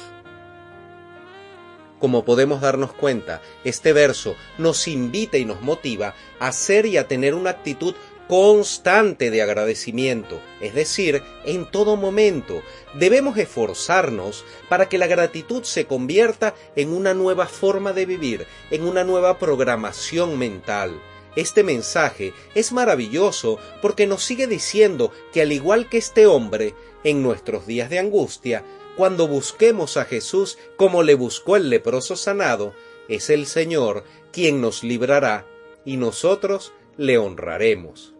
Como 1.99 2.23
podemos 2.23 2.61
darnos 2.61 2.93
cuenta, 2.93 3.41
este 3.65 3.91
verso 3.91 4.37
nos 4.57 4.87
invita 4.87 5.37
y 5.37 5.43
nos 5.45 5.61
motiva 5.61 6.15
a 6.39 6.53
ser 6.53 6.85
y 6.85 6.95
a 6.95 7.07
tener 7.07 7.33
una 7.33 7.49
actitud 7.49 7.95
constante 8.27 9.31
de 9.31 9.41
agradecimiento, 9.41 10.39
es 10.61 10.73
decir, 10.73 11.21
en 11.45 11.69
todo 11.69 11.97
momento. 11.97 12.61
Debemos 12.93 13.37
esforzarnos 13.37 14.45
para 14.69 14.89
que 14.89 14.97
la 14.97 15.07
gratitud 15.07 15.63
se 15.63 15.85
convierta 15.85 16.55
en 16.75 16.93
una 16.93 17.13
nueva 17.13 17.47
forma 17.47 17.93
de 17.93 18.05
vivir, 18.05 18.47
en 18.71 18.83
una 18.83 19.03
nueva 19.03 19.39
programación 19.39 20.37
mental. 20.37 21.01
Este 21.35 21.63
mensaje 21.63 22.33
es 22.53 22.71
maravilloso 22.71 23.57
porque 23.81 24.05
nos 24.05 24.23
sigue 24.23 24.47
diciendo 24.47 25.11
que 25.31 25.41
al 25.41 25.51
igual 25.51 25.89
que 25.89 25.97
este 25.97 26.27
hombre, 26.27 26.75
en 27.03 27.23
nuestros 27.23 27.65
días 27.65 27.89
de 27.89 27.99
angustia, 27.99 28.63
cuando 28.95 29.27
busquemos 29.27 29.97
a 29.97 30.05
Jesús 30.05 30.59
como 30.77 31.01
le 31.01 31.15
buscó 31.15 31.55
el 31.55 31.69
leproso 31.69 32.15
sanado, 32.15 32.73
es 33.07 33.29
el 33.31 33.47
Señor 33.47 34.03
quien 34.31 34.61
nos 34.61 34.83
librará 34.83 35.47
y 35.85 35.97
nosotros 35.97 36.71
le 36.97 37.17
honraremos. 37.17 38.13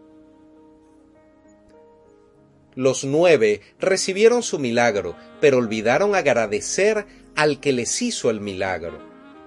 Los 2.74 3.04
nueve 3.04 3.60
recibieron 3.78 4.42
su 4.42 4.58
milagro, 4.58 5.16
pero 5.40 5.58
olvidaron 5.58 6.14
agradecer 6.14 7.06
al 7.36 7.60
que 7.60 7.72
les 7.72 8.02
hizo 8.02 8.30
el 8.30 8.40
milagro. 8.40 8.98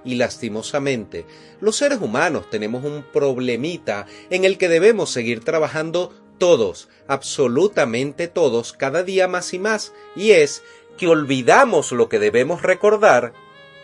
Y 0.05 0.15
lastimosamente, 0.15 1.25
los 1.60 1.75
seres 1.75 2.00
humanos 2.00 2.50
tenemos 2.50 2.86
un 2.86 3.03
problemita 3.12 4.05
en 4.29 4.46
el 4.46 4.57
que 4.57 4.69
debemos 4.69 5.10
seguir 5.10 5.43
trabajando 5.43 6.13
todos, 6.38 6.88
absolutamente 7.07 8.29
todos, 8.29 8.72
cada 8.72 9.03
día 9.03 9.27
más 9.27 9.53
y 9.53 9.60
más, 9.60 9.93
y 10.15 10.31
es 10.31 10.63
que 10.98 11.07
olvidamos 11.07 11.91
lo 11.91 12.07
que 12.07 12.19
debemos 12.19 12.62
recordar 12.62 13.34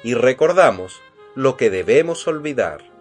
y 0.04 0.14
recordamos 0.14 1.02
lo 1.36 1.58
que 1.58 1.70
debemos 1.70 2.28
olvidar. 2.28 2.93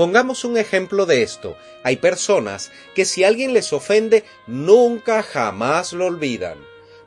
Pongamos 0.00 0.46
un 0.46 0.56
ejemplo 0.56 1.04
de 1.04 1.22
esto. 1.22 1.58
Hay 1.82 1.96
personas 1.96 2.72
que 2.94 3.04
si 3.04 3.22
alguien 3.22 3.52
les 3.52 3.70
ofende, 3.74 4.24
nunca 4.46 5.22
jamás 5.22 5.92
lo 5.92 6.06
olvidan. 6.06 6.56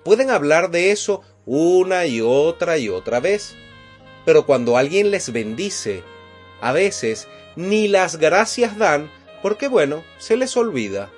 Pueden 0.04 0.30
hablar 0.30 0.70
de 0.70 0.92
eso 0.92 1.24
una 1.48 2.06
y 2.06 2.22
otra 2.22 2.78
y 2.78 2.90
otra 2.90 3.20
vez. 3.20 3.56
Pero 4.26 4.46
cuando 4.46 4.78
alguien 4.78 5.10
les 5.10 5.34
bendice, 5.34 6.04
a 6.62 6.72
veces 6.72 7.28
ni 7.56 7.88
las 7.88 8.18
gracias 8.18 8.78
dan 8.78 9.10
porque 9.42 9.68
bueno, 9.68 10.04
se 10.20 10.38
les 10.38 10.56
olvida. 10.56 11.10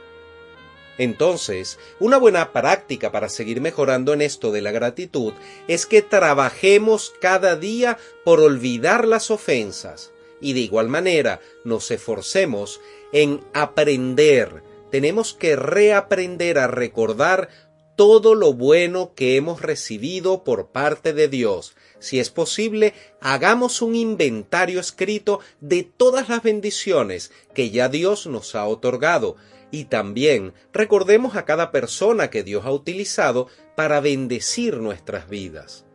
Entonces, 0.98 1.78
una 2.00 2.16
buena 2.16 2.54
práctica 2.54 3.12
para 3.12 3.28
seguir 3.28 3.60
mejorando 3.60 4.14
en 4.14 4.22
esto 4.22 4.54
de 4.54 4.62
la 4.62 4.72
gratitud 4.72 5.34
es 5.68 5.86
que 5.86 6.02
trabajemos 6.02 7.14
cada 7.20 7.58
día 7.58 7.98
por 8.24 8.40
olvidar 8.40 9.06
las 9.06 9.30
ofensas 9.30 10.14
y 10.42 10.54
de 10.54 10.62
igual 10.62 10.90
manera 10.90 11.40
nos 11.64 11.92
esforcemos 11.92 12.82
en 13.12 13.42
aprender. 13.54 14.64
Tenemos 14.92 15.34
que 15.34 15.56
reaprender 15.56 16.58
a 16.58 16.68
recordar 16.68 17.50
todo 17.96 18.36
lo 18.36 18.54
bueno 18.54 19.14
que 19.16 19.38
hemos 19.38 19.62
recibido 19.62 20.44
por 20.44 20.68
parte 20.68 21.14
de 21.14 21.28
Dios. 21.28 21.76
Si 22.00 22.20
es 22.20 22.30
posible, 22.30 22.94
hagamos 23.22 23.82
un 23.82 23.96
inventario 23.96 24.80
escrito 24.80 25.40
de 25.62 25.84
todas 25.84 26.30
las 26.30 26.44
bendiciones 26.44 27.32
que 27.54 27.70
ya 27.70 27.88
Dios 27.90 28.28
nos 28.28 28.56
ha 28.56 28.66
otorgado 28.68 29.38
y 29.72 29.86
también 29.86 30.54
recordemos 30.74 31.36
a 31.36 31.46
cada 31.46 31.72
persona 31.72 32.30
que 32.30 32.44
Dios 32.44 32.66
ha 32.66 32.72
utilizado 32.72 33.48
para 33.76 34.00
bendecir 34.00 34.78
nuestras 34.78 35.30
vidas. 35.30 35.86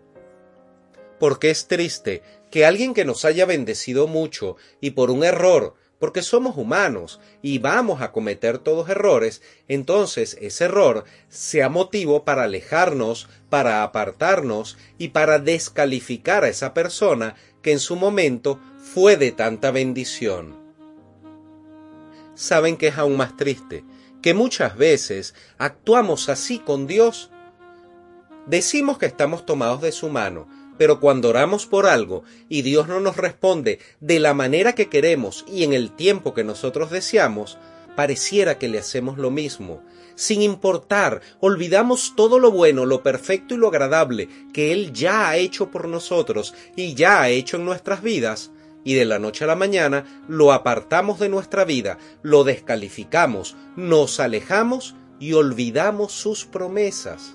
Porque 1.18 1.50
es 1.50 1.68
triste 1.68 2.22
que 2.50 2.64
alguien 2.64 2.94
que 2.94 3.04
nos 3.04 3.24
haya 3.24 3.46
bendecido 3.46 4.06
mucho 4.06 4.56
y 4.80 4.90
por 4.90 5.10
un 5.10 5.24
error, 5.24 5.74
porque 6.00 6.22
somos 6.22 6.56
humanos 6.56 7.20
y 7.42 7.58
vamos 7.58 8.00
a 8.00 8.10
cometer 8.10 8.58
todos 8.58 8.88
errores, 8.88 9.42
entonces 9.68 10.36
ese 10.40 10.64
error 10.64 11.04
sea 11.28 11.68
motivo 11.68 12.24
para 12.24 12.44
alejarnos, 12.44 13.28
para 13.50 13.82
apartarnos 13.82 14.78
y 14.98 15.08
para 15.08 15.38
descalificar 15.38 16.42
a 16.42 16.48
esa 16.48 16.74
persona 16.74 17.36
que 17.62 17.72
en 17.72 17.78
su 17.78 17.96
momento 17.96 18.58
fue 18.78 19.16
de 19.16 19.30
tanta 19.30 19.70
bendición. 19.70 20.58
¿Saben 22.34 22.78
que 22.78 22.88
es 22.88 22.96
aún 22.96 23.18
más 23.18 23.36
triste? 23.36 23.84
Que 24.22 24.32
muchas 24.32 24.76
veces 24.78 25.34
actuamos 25.58 26.30
así 26.30 26.58
con 26.58 26.86
Dios. 26.86 27.30
Decimos 28.46 28.96
que 28.96 29.04
estamos 29.04 29.44
tomados 29.44 29.82
de 29.82 29.92
su 29.92 30.08
mano, 30.08 30.48
Pero 30.80 30.98
cuando 30.98 31.28
oramos 31.28 31.66
por 31.66 31.84
algo 31.84 32.22
y 32.48 32.62
Dios 32.62 32.88
no 32.88 33.00
nos 33.00 33.18
responde 33.18 33.80
de 34.00 34.18
la 34.18 34.32
manera 34.32 34.74
que 34.74 34.88
queremos 34.88 35.44
y 35.46 35.64
en 35.64 35.74
el 35.74 35.94
tiempo 35.94 36.32
que 36.32 36.42
nosotros 36.42 36.90
deseamos, 36.90 37.58
pareciera 37.96 38.56
que 38.56 38.70
le 38.70 38.78
hacemos 38.78 39.18
lo 39.18 39.30
mismo. 39.30 39.82
Sin 40.14 40.40
importar, 40.40 41.20
olvidamos 41.38 42.14
todo 42.16 42.38
lo 42.38 42.50
bueno, 42.50 42.86
lo 42.86 43.02
perfecto 43.02 43.52
y 43.52 43.58
lo 43.58 43.68
agradable 43.68 44.30
que 44.54 44.72
Él 44.72 44.94
ya 44.94 45.28
ha 45.28 45.36
hecho 45.36 45.70
por 45.70 45.86
nosotros 45.86 46.54
y 46.76 46.94
ya 46.94 47.20
ha 47.20 47.28
hecho 47.28 47.58
en 47.58 47.66
nuestras 47.66 48.02
vidas, 48.02 48.50
y 48.82 48.94
de 48.94 49.04
la 49.04 49.18
noche 49.18 49.44
a 49.44 49.48
la 49.48 49.56
mañana 49.56 50.24
lo 50.28 50.50
apartamos 50.50 51.18
de 51.18 51.28
nuestra 51.28 51.66
vida, 51.66 51.98
lo 52.22 52.42
descalificamos, 52.42 53.54
nos 53.76 54.18
alejamos 54.18 54.94
y 55.18 55.34
olvidamos 55.34 56.12
sus 56.12 56.46
promesas. 56.46 57.34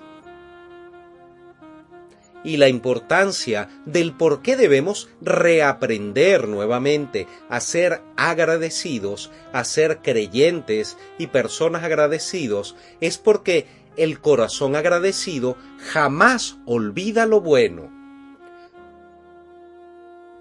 Y 2.46 2.58
la 2.58 2.70
importancia 2.70 3.68
del 3.86 4.14
por 4.14 4.42
qué 4.42 4.56
debemos 4.56 5.10
reaprender 5.20 6.48
nuevamente 6.48 7.28
a 7.50 7.60
ser 7.60 8.02
agradecidos, 8.16 9.32
a 9.52 9.66
ser 9.66 9.98
creyentes 10.04 10.96
y 11.18 11.28
personas 11.28 11.84
agradecidos, 11.84 12.76
es 13.02 13.18
porque 13.18 13.66
el 13.98 14.20
corazón 14.22 14.76
agradecido 14.76 15.58
jamás 15.92 16.58
olvida 16.66 17.26
lo 17.26 17.42
bueno. 17.42 17.92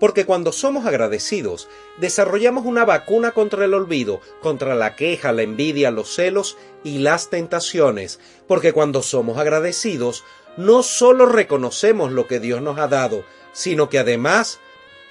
Porque 0.01 0.27
cuando 0.27 0.53
somos 0.53 0.87
agradecidos, 0.87 1.69
desarrollamos 1.99 2.67
una 2.67 2.85
vacuna 2.85 3.31
contra 3.31 3.65
el 3.65 3.73
olvido, 3.73 4.21
contra 4.43 4.75
la 4.75 4.97
queja, 4.97 5.33
la 5.33 5.43
envidia, 5.43 5.91
los 5.91 6.15
celos 6.15 6.59
y 6.83 6.99
las 6.99 7.31
tentaciones, 7.31 8.21
porque 8.47 8.73
cuando 8.73 9.03
somos 9.03 9.39
agradecidos, 9.39 10.25
no 10.57 10.83
solo 10.83 11.27
reconocemos 11.27 12.13
lo 12.13 12.27
que 12.27 12.41
Dios 12.41 12.63
nos 12.63 12.79
ha 12.79 12.89
dado, 12.89 13.25
sino 13.53 13.89
que 13.89 13.99
además 13.99 14.61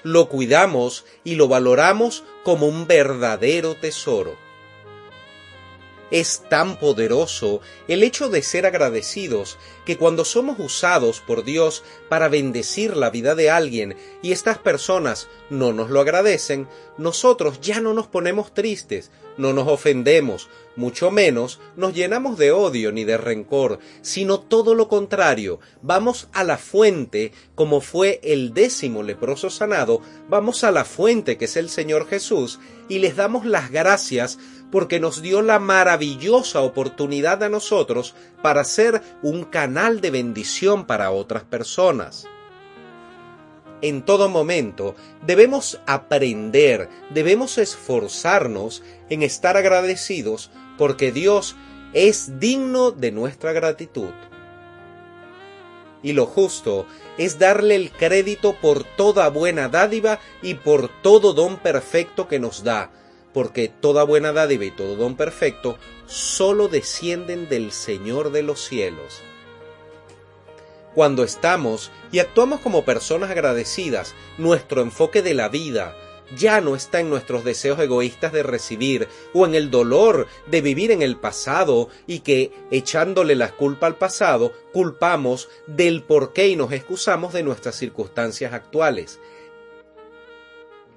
lo 0.03 0.27
cuidamos 0.27 1.05
y 1.23 1.35
lo 1.35 1.47
valoramos 1.47 2.23
como 2.43 2.67
un 2.67 2.87
verdadero 2.87 3.75
tesoro. 3.75 4.35
Es 6.11 6.43
tan 6.47 6.77
poderoso 6.77 7.61
el 7.87 8.03
hecho 8.03 8.29
de 8.29 8.43
ser 8.43 8.67
agradecidos 8.67 9.57
que 9.83 9.97
cuando 9.97 10.25
somos 10.25 10.59
usados 10.59 11.21
por 11.21 11.43
Dios 11.43 11.83
para 12.07 12.27
bendecir 12.27 12.95
la 12.95 13.09
vida 13.09 13.33
de 13.33 13.49
alguien 13.49 13.97
y 14.21 14.31
estas 14.31 14.59
personas 14.59 15.27
no 15.49 15.73
nos 15.73 15.89
lo 15.89 16.01
agradecen, 16.01 16.67
nosotros 16.99 17.61
ya 17.61 17.81
no 17.81 17.95
nos 17.95 18.05
ponemos 18.05 18.53
tristes, 18.53 19.09
no 19.37 19.53
nos 19.53 19.67
ofendemos, 19.67 20.49
mucho 20.75 21.11
menos 21.11 21.59
nos 21.75 21.93
llenamos 21.93 22.37
de 22.37 22.51
odio 22.51 22.91
ni 22.91 23.03
de 23.03 23.17
rencor, 23.17 23.79
sino 24.01 24.39
todo 24.39 24.75
lo 24.75 24.87
contrario, 24.87 25.59
vamos 25.81 26.29
a 26.33 26.43
la 26.43 26.57
fuente, 26.57 27.31
como 27.55 27.81
fue 27.81 28.19
el 28.23 28.53
décimo 28.53 29.03
leproso 29.03 29.49
sanado, 29.49 30.01
vamos 30.29 30.63
a 30.63 30.71
la 30.71 30.85
fuente 30.85 31.37
que 31.37 31.45
es 31.45 31.57
el 31.57 31.69
Señor 31.69 32.07
Jesús, 32.07 32.59
y 32.89 32.99
les 32.99 33.15
damos 33.15 33.45
las 33.45 33.71
gracias 33.71 34.39
porque 34.71 34.99
nos 34.99 35.21
dio 35.21 35.43
la 35.43 35.59
maravillosa 35.59 36.61
oportunidad 36.61 37.43
a 37.43 37.49
nosotros 37.49 38.15
para 38.41 38.63
ser 38.63 39.03
un 39.21 39.43
canal 39.43 40.01
de 40.01 40.09
bendición 40.09 40.85
para 40.87 41.11
otras 41.11 41.43
personas. 41.43 42.27
En 43.83 44.01
todo 44.01 44.29
momento 44.29 44.95
debemos 45.27 45.81
aprender, 45.85 46.87
debemos 47.09 47.57
esforzarnos 47.57 48.81
en 49.09 49.23
estar 49.23 49.57
agradecidos 49.57 50.51
porque 50.77 51.11
Dios 51.11 51.57
es 51.91 52.39
digno 52.39 52.91
de 52.91 53.11
nuestra 53.11 53.51
gratitud. 53.51 54.13
Y 56.01 56.13
lo 56.13 56.25
justo 56.25 56.85
es 57.17 57.39
darle 57.39 57.75
el 57.75 57.91
crédito 57.91 58.55
por 58.61 58.85
toda 58.85 59.27
buena 59.29 59.67
dádiva 59.67 60.21
y 60.41 60.53
por 60.53 60.89
todo 61.01 61.33
don 61.33 61.57
perfecto 61.57 62.29
que 62.29 62.39
nos 62.39 62.63
da, 62.63 62.89
porque 63.33 63.67
toda 63.67 64.05
buena 64.05 64.31
dádiva 64.31 64.63
y 64.63 64.71
todo 64.71 64.95
don 64.95 65.17
perfecto 65.17 65.77
solo 66.05 66.69
descienden 66.69 67.49
del 67.49 67.73
Señor 67.73 68.31
de 68.31 68.43
los 68.43 68.61
cielos. 68.63 69.21
Cuando 70.95 71.23
estamos 71.23 71.91
y 72.11 72.19
actuamos 72.19 72.59
como 72.59 72.85
personas 72.85 73.31
agradecidas, 73.31 74.13
nuestro 74.37 74.81
enfoque 74.81 75.21
de 75.21 75.33
la 75.33 75.49
vida 75.49 75.95
ya 76.35 76.61
no 76.61 76.75
está 76.75 76.99
en 76.99 77.09
nuestros 77.09 77.43
deseos 77.43 77.79
egoístas 77.79 78.31
de 78.31 78.43
recibir 78.43 79.07
o 79.33 79.45
en 79.45 79.55
el 79.55 79.69
dolor 79.69 80.27
de 80.47 80.61
vivir 80.61 80.91
en 80.91 81.01
el 81.01 81.17
pasado 81.17 81.89
y 82.07 82.19
que, 82.19 82.51
echándole 82.71 83.35
la 83.35 83.51
culpa 83.51 83.87
al 83.87 83.95
pasado, 83.95 84.51
culpamos 84.71 85.49
del 85.67 86.03
por 86.03 86.33
qué 86.33 86.47
y 86.47 86.55
nos 86.55 86.71
excusamos 86.71 87.33
de 87.33 87.43
nuestras 87.43 87.75
circunstancias 87.75 88.53
actuales. 88.53 89.19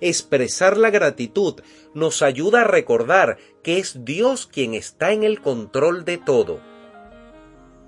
Expresar 0.00 0.76
la 0.76 0.90
gratitud 0.90 1.60
nos 1.94 2.20
ayuda 2.20 2.62
a 2.62 2.64
recordar 2.64 3.38
que 3.62 3.78
es 3.78 4.04
Dios 4.04 4.46
quien 4.46 4.74
está 4.74 5.12
en 5.12 5.22
el 5.22 5.40
control 5.40 6.04
de 6.04 6.18
todo. 6.18 6.60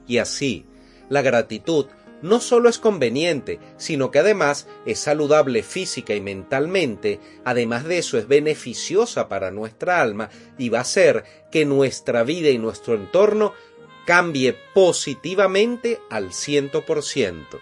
Y 0.06 0.16
así, 0.16 0.64
la 1.10 1.20
gratitud 1.22 1.86
no 2.22 2.40
solo 2.40 2.68
es 2.68 2.78
conveniente, 2.78 3.58
sino 3.76 4.10
que 4.10 4.18
además 4.18 4.66
es 4.86 4.98
saludable 4.98 5.62
física 5.62 6.14
y 6.14 6.20
mentalmente, 6.20 7.20
además 7.44 7.84
de 7.84 7.98
eso 7.98 8.18
es 8.18 8.28
beneficiosa 8.28 9.28
para 9.28 9.50
nuestra 9.50 10.00
alma 10.00 10.30
y 10.58 10.68
va 10.68 10.78
a 10.78 10.82
hacer 10.82 11.24
que 11.50 11.64
nuestra 11.64 12.22
vida 12.22 12.50
y 12.50 12.58
nuestro 12.58 12.94
entorno 12.94 13.52
cambie 14.06 14.56
positivamente 14.74 16.00
al 16.10 16.32
ciento 16.32 16.84
por 16.84 17.02
ciento 17.02 17.60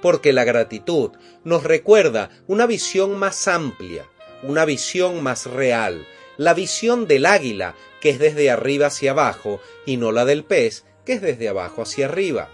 porque 0.00 0.32
la 0.32 0.44
gratitud 0.44 1.12
nos 1.44 1.64
recuerda 1.64 2.30
una 2.46 2.66
visión 2.66 3.18
más 3.18 3.48
amplia, 3.48 4.06
una 4.42 4.64
visión 4.64 5.22
más 5.22 5.46
real, 5.46 6.06
la 6.36 6.54
visión 6.54 7.06
del 7.06 7.26
águila, 7.26 7.74
que 8.00 8.10
es 8.10 8.18
desde 8.18 8.50
arriba 8.50 8.86
hacia 8.86 9.10
abajo, 9.10 9.60
y 9.84 9.96
no 9.96 10.12
la 10.12 10.24
del 10.24 10.44
pez, 10.44 10.84
que 11.04 11.14
es 11.14 11.22
desde 11.22 11.48
abajo 11.48 11.82
hacia 11.82 12.06
arriba. 12.06 12.48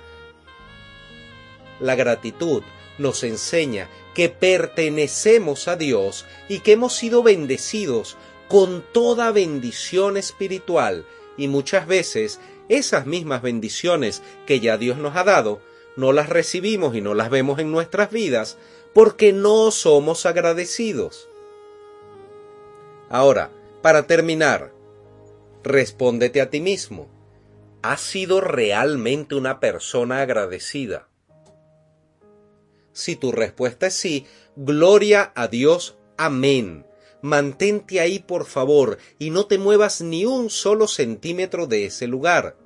La 1.80 1.94
gratitud 1.94 2.62
nos 2.98 3.22
enseña 3.24 3.88
que 4.14 4.28
pertenecemos 4.28 5.68
a 5.68 5.76
Dios 5.76 6.24
y 6.48 6.60
que 6.60 6.72
hemos 6.72 6.94
sido 6.94 7.22
bendecidos 7.22 8.16
con 8.48 8.84
toda 8.92 9.32
bendición 9.32 10.16
espiritual, 10.16 11.04
y 11.36 11.48
muchas 11.48 11.86
veces 11.86 12.40
esas 12.68 13.06
mismas 13.06 13.42
bendiciones 13.42 14.22
que 14.46 14.60
ya 14.60 14.78
Dios 14.78 14.98
nos 14.98 15.16
ha 15.16 15.24
dado 15.24 15.60
no 15.96 16.12
las 16.12 16.28
recibimos 16.28 16.94
y 16.94 17.00
no 17.00 17.14
las 17.14 17.30
vemos 17.30 17.58
en 17.58 17.72
nuestras 17.72 18.10
vidas 18.10 18.58
porque 18.92 19.32
no 19.32 19.70
somos 19.70 20.26
agradecidos. 20.26 21.28
Ahora, 23.08 23.50
para 23.82 24.06
terminar, 24.06 24.72
respóndete 25.62 26.40
a 26.40 26.50
ti 26.50 26.60
mismo. 26.60 27.08
¿Has 27.82 28.00
sido 28.00 28.40
realmente 28.40 29.34
una 29.34 29.60
persona 29.60 30.20
agradecida? 30.22 31.08
Si 32.96 33.14
tu 33.14 33.30
respuesta 33.30 33.88
es 33.88 33.94
sí, 33.94 34.24
gloria 34.56 35.30
a 35.34 35.48
Dios, 35.48 35.98
amén. 36.16 36.86
Mantente 37.20 38.00
ahí 38.00 38.20
por 38.20 38.46
favor 38.46 38.96
y 39.18 39.28
no 39.28 39.44
te 39.44 39.58
muevas 39.58 40.00
ni 40.00 40.24
un 40.24 40.48
solo 40.48 40.88
centímetro 40.88 41.66
de 41.66 41.84
ese 41.84 42.06
lugar. 42.06 42.56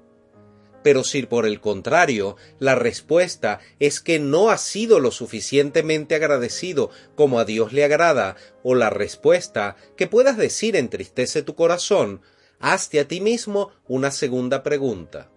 Pero 0.85 1.03
si 1.03 1.23
por 1.23 1.47
el 1.47 1.61
contrario 1.61 2.37
la 2.61 2.77
respuesta 2.77 3.59
es 3.81 3.99
que 3.99 4.21
no 4.21 4.51
has 4.51 4.61
sido 4.61 5.01
lo 5.01 5.11
suficientemente 5.11 6.15
agradecido 6.15 6.91
como 7.17 7.41
a 7.41 7.45
Dios 7.45 7.73
le 7.73 7.83
agrada, 7.83 8.37
o 8.63 8.77
la 8.77 8.89
respuesta 8.89 9.75
que 9.97 10.07
puedas 10.07 10.37
decir 10.37 10.77
entristece 10.77 11.43
tu 11.43 11.57
corazón, 11.57 12.23
hazte 12.61 13.01
a 13.01 13.09
ti 13.09 13.21
mismo 13.21 13.73
una 13.89 14.13
segunda 14.13 14.63
pregunta. 14.63 15.29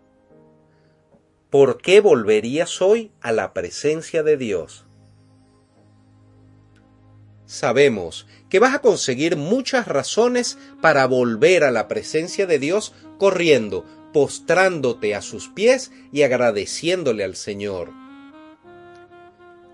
¿Por 1.54 1.78
qué 1.78 2.02
volverías 2.02 2.82
hoy 2.82 3.12
a 3.22 3.32
la 3.32 3.54
presencia 3.54 4.24
de 4.24 4.38
Dios? 4.38 4.88
Sabemos 7.46 8.26
que 8.50 8.58
vas 8.58 8.74
a 8.74 8.80
conseguir 8.80 9.38
muchas 9.38 9.88
razones 9.88 10.58
para 10.82 11.06
volver 11.06 11.64
a 11.64 11.70
la 11.70 11.88
presencia 11.88 12.48
de 12.48 12.58
Dios 12.58 12.96
corriendo, 13.20 13.86
postrándote 14.14 15.14
a 15.14 15.22
sus 15.22 15.48
pies 15.48 15.92
y 16.12 16.24
agradeciéndole 16.24 17.24
al 17.24 17.36
Señor. 17.36 17.92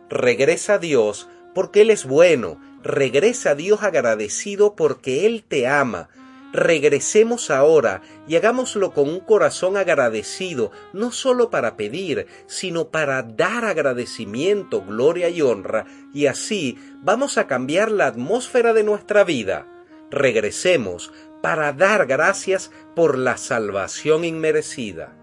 Regresa 0.09 0.73
a 0.73 0.79
Dios 0.79 1.29
porque 1.55 1.79
Él 1.83 1.91
es 1.91 2.03
bueno, 2.03 2.59
regresa 2.83 3.51
a 3.51 3.55
Dios 3.55 3.83
agradecido 3.83 4.75
porque 4.75 5.25
Él 5.25 5.45
te 5.47 5.65
ama. 5.65 6.09
Regresemos 6.51 7.51
ahora 7.51 8.01
y 8.27 8.35
hagámoslo 8.35 8.91
con 8.91 9.07
un 9.07 9.19
corazón 9.19 9.77
agradecido, 9.77 10.71
no 10.93 11.11
solo 11.11 11.51
para 11.51 11.77
pedir, 11.77 12.25
sino 12.47 12.89
para 12.89 13.21
dar 13.21 13.65
agradecimiento, 13.65 14.83
gloria 14.83 15.29
y 15.29 15.41
honra, 15.41 15.85
y 16.11 16.25
así 16.25 16.77
vamos 17.03 17.37
a 17.37 17.45
cambiar 17.45 17.91
la 17.91 18.07
atmósfera 18.07 18.73
de 18.73 18.83
nuestra 18.83 19.23
vida. 19.23 19.67
Regresemos 20.09 21.13
para 21.43 21.71
dar 21.71 22.07
gracias 22.07 22.71
por 22.95 23.17
la 23.17 23.37
salvación 23.37 24.25
inmerecida. 24.25 25.15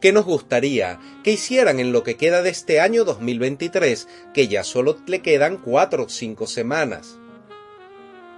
¿Qué 0.00 0.12
nos 0.12 0.24
gustaría 0.24 0.98
que 1.22 1.30
hicieran 1.30 1.78
en 1.78 1.92
lo 1.92 2.02
que 2.02 2.16
queda 2.16 2.42
de 2.42 2.50
este 2.50 2.80
año 2.80 3.04
2023, 3.04 4.08
que 4.34 4.48
ya 4.48 4.64
solo 4.64 4.98
le 5.06 5.22
quedan 5.22 5.56
cuatro 5.56 6.04
o 6.04 6.08
cinco 6.08 6.46
semanas? 6.46 7.18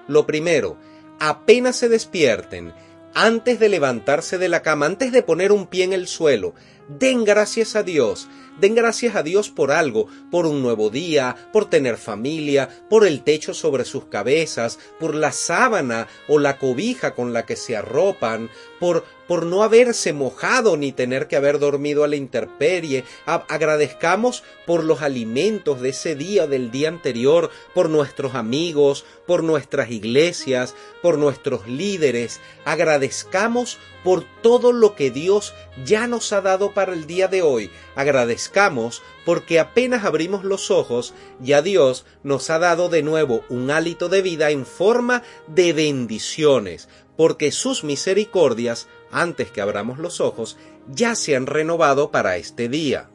Lo 0.08 0.26
primero, 0.26 0.76
apenas 1.18 1.76
se 1.76 1.88
despierten, 1.88 2.72
antes 3.14 3.58
de 3.58 3.68
levantarse 3.68 4.38
de 4.38 4.48
la 4.48 4.62
cama, 4.62 4.86
antes 4.86 5.10
de 5.10 5.22
poner 5.22 5.52
un 5.52 5.66
pie 5.66 5.84
en 5.84 5.92
el 5.92 6.06
suelo, 6.06 6.54
den 6.88 7.24
gracias 7.24 7.76
a 7.76 7.82
Dios 7.82 8.28
Den 8.58 8.74
gracias 8.74 9.14
a 9.16 9.22
Dios 9.22 9.50
por 9.50 9.70
algo, 9.70 10.06
por 10.30 10.46
un 10.46 10.62
nuevo 10.62 10.88
día, 10.88 11.36
por 11.52 11.68
tener 11.68 11.98
familia, 11.98 12.70
por 12.88 13.06
el 13.06 13.22
techo 13.22 13.52
sobre 13.52 13.84
sus 13.84 14.06
cabezas, 14.06 14.78
por 14.98 15.14
la 15.14 15.30
sábana 15.32 16.08
o 16.26 16.38
la 16.38 16.56
cobija 16.56 17.14
con 17.14 17.34
la 17.34 17.44
que 17.44 17.54
se 17.54 17.76
arropan, 17.76 18.48
por, 18.80 19.04
por 19.28 19.44
no 19.44 19.62
haberse 19.62 20.14
mojado 20.14 20.78
ni 20.78 20.92
tener 20.92 21.28
que 21.28 21.36
haber 21.36 21.58
dormido 21.58 22.02
a 22.02 22.08
la 22.08 22.16
intemperie. 22.16 23.04
agradezcamos 23.26 24.42
por 24.66 24.84
los 24.84 25.02
alimentos 25.02 25.82
de 25.82 25.90
ese 25.90 26.14
día, 26.14 26.46
del 26.46 26.70
día 26.70 26.88
anterior, 26.88 27.50
por 27.74 27.90
nuestros 27.90 28.34
amigos, 28.34 29.04
por 29.26 29.42
nuestras 29.42 29.90
iglesias, 29.90 30.74
por 31.02 31.18
nuestros 31.18 31.68
líderes. 31.68 32.40
Agradezcamos 32.64 33.78
por 34.02 34.24
todo 34.40 34.72
lo 34.72 34.94
que 34.94 35.10
Dios 35.10 35.52
ya 35.84 36.06
nos 36.06 36.32
ha 36.32 36.40
dado 36.40 36.72
para 36.76 36.92
el 36.92 37.06
día 37.06 37.26
de 37.26 37.40
hoy. 37.40 37.70
Agradezcamos 37.94 39.02
porque 39.24 39.58
apenas 39.58 40.04
abrimos 40.04 40.44
los 40.44 40.70
ojos, 40.70 41.14
ya 41.40 41.62
Dios 41.62 42.04
nos 42.22 42.50
ha 42.50 42.58
dado 42.58 42.90
de 42.90 43.02
nuevo 43.02 43.44
un 43.48 43.70
hálito 43.70 44.10
de 44.10 44.20
vida 44.20 44.50
en 44.50 44.66
forma 44.66 45.22
de 45.48 45.72
bendiciones, 45.72 46.90
porque 47.16 47.50
sus 47.50 47.82
misericordias, 47.82 48.88
antes 49.10 49.50
que 49.50 49.62
abramos 49.62 49.98
los 49.98 50.20
ojos, 50.20 50.58
ya 50.86 51.14
se 51.14 51.34
han 51.34 51.46
renovado 51.46 52.10
para 52.10 52.36
este 52.36 52.68
día. 52.68 53.08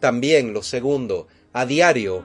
También 0.00 0.52
lo 0.52 0.64
segundo, 0.64 1.28
a 1.52 1.64
diario, 1.64 2.24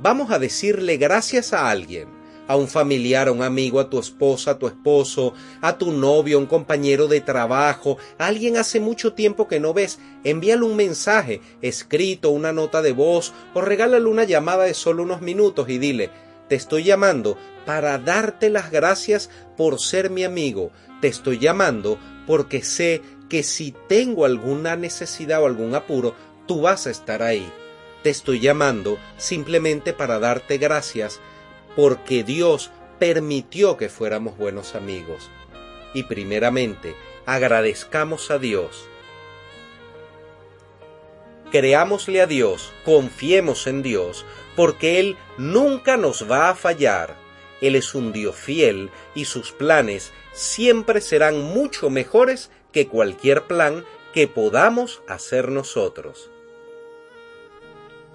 vamos 0.00 0.30
a 0.30 0.38
decirle 0.38 0.96
gracias 0.96 1.52
a 1.52 1.70
alguien 1.70 2.19
a 2.50 2.56
un 2.56 2.66
familiar, 2.66 3.28
a 3.28 3.32
un 3.32 3.44
amigo, 3.44 3.78
a 3.78 3.88
tu 3.88 4.00
esposa, 4.00 4.50
a 4.50 4.58
tu 4.58 4.66
esposo, 4.66 5.34
a 5.60 5.78
tu 5.78 5.92
novio, 5.92 6.36
a 6.36 6.40
un 6.40 6.46
compañero 6.46 7.06
de 7.06 7.20
trabajo, 7.20 7.96
a 8.18 8.26
alguien 8.26 8.56
hace 8.56 8.80
mucho 8.80 9.12
tiempo 9.12 9.46
que 9.46 9.60
no 9.60 9.72
ves, 9.72 10.00
envíale 10.24 10.64
un 10.64 10.74
mensaje 10.74 11.40
escrito, 11.62 12.30
una 12.30 12.52
nota 12.52 12.82
de 12.82 12.90
voz 12.90 13.32
o 13.54 13.60
regálale 13.60 14.04
una 14.06 14.24
llamada 14.24 14.64
de 14.64 14.74
solo 14.74 15.04
unos 15.04 15.20
minutos 15.20 15.68
y 15.68 15.78
dile, 15.78 16.10
te 16.48 16.56
estoy 16.56 16.82
llamando 16.82 17.38
para 17.66 17.98
darte 17.98 18.50
las 18.50 18.72
gracias 18.72 19.30
por 19.56 19.78
ser 19.78 20.10
mi 20.10 20.24
amigo, 20.24 20.72
te 21.00 21.06
estoy 21.06 21.38
llamando 21.38 21.98
porque 22.26 22.64
sé 22.64 23.00
que 23.28 23.44
si 23.44 23.72
tengo 23.86 24.24
alguna 24.24 24.74
necesidad 24.74 25.40
o 25.40 25.46
algún 25.46 25.76
apuro, 25.76 26.16
tú 26.48 26.62
vas 26.62 26.88
a 26.88 26.90
estar 26.90 27.22
ahí. 27.22 27.48
Te 28.02 28.10
estoy 28.10 28.40
llamando 28.40 28.98
simplemente 29.18 29.92
para 29.92 30.18
darte 30.18 30.56
gracias 30.56 31.20
porque 31.76 32.24
Dios 32.24 32.70
permitió 32.98 33.76
que 33.76 33.88
fuéramos 33.88 34.36
buenos 34.36 34.74
amigos. 34.74 35.30
Y 35.94 36.04
primeramente, 36.04 36.94
agradezcamos 37.26 38.30
a 38.30 38.38
Dios. 38.38 38.86
Creámosle 41.50 42.20
a 42.20 42.26
Dios, 42.26 42.72
confiemos 42.84 43.66
en 43.66 43.82
Dios, 43.82 44.24
porque 44.54 45.00
Él 45.00 45.16
nunca 45.36 45.96
nos 45.96 46.30
va 46.30 46.50
a 46.50 46.54
fallar. 46.54 47.16
Él 47.60 47.74
es 47.74 47.94
un 47.94 48.12
Dios 48.12 48.36
fiel 48.36 48.90
y 49.14 49.24
sus 49.24 49.50
planes 49.52 50.12
siempre 50.32 51.00
serán 51.00 51.42
mucho 51.42 51.90
mejores 51.90 52.50
que 52.72 52.86
cualquier 52.86 53.44
plan 53.44 53.84
que 54.14 54.28
podamos 54.28 55.02
hacer 55.08 55.50
nosotros. 55.50 56.30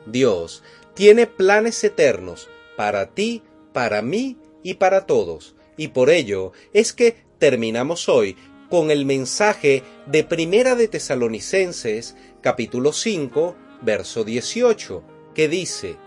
Dios 0.05 0.63
tiene 0.93 1.27
planes 1.27 1.83
eternos 1.83 2.49
para 2.75 3.11
ti, 3.13 3.43
para 3.73 4.01
mí 4.01 4.37
y 4.63 4.75
para 4.75 5.05
todos. 5.05 5.55
Y 5.77 5.89
por 5.89 6.09
ello 6.09 6.53
es 6.73 6.93
que 6.93 7.17
terminamos 7.37 8.09
hoy 8.09 8.37
con 8.69 8.91
el 8.91 9.05
mensaje 9.05 9.83
de 10.05 10.23
Primera 10.23 10.75
de 10.75 10.87
Tesalonicenses, 10.87 12.15
capítulo 12.41 12.93
5, 12.93 13.55
verso 13.81 14.23
18, 14.23 15.03
que 15.33 15.47
dice, 15.47 15.97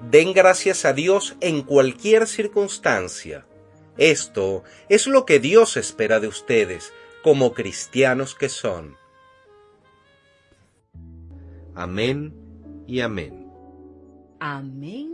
Den 0.00 0.32
gracias 0.32 0.84
a 0.84 0.92
Dios 0.92 1.36
en 1.40 1.62
cualquier 1.62 2.26
circunstancia. 2.26 3.46
Esto 3.96 4.64
es 4.88 5.06
lo 5.06 5.24
que 5.24 5.38
Dios 5.38 5.76
espera 5.76 6.20
de 6.20 6.26
ustedes, 6.26 6.92
como 7.22 7.54
cristianos 7.54 8.34
que 8.34 8.48
son. 8.48 8.96
Amén 11.74 12.34
y 12.86 13.00
amén. 13.00 13.50
Amén 14.40 15.13